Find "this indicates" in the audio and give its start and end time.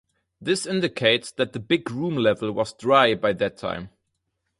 0.41-1.31